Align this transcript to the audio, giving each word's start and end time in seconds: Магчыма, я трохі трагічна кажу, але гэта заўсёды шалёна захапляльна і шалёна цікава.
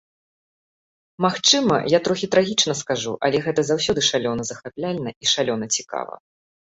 Магчыма, 1.25 1.75
я 1.93 1.99
трохі 2.07 2.29
трагічна 2.35 2.73
кажу, 2.91 3.13
але 3.27 3.41
гэта 3.49 3.61
заўсёды 3.67 4.01
шалёна 4.11 4.47
захапляльна 4.51 5.09
і 5.27 5.31
шалёна 5.33 5.65
цікава. 5.77 6.13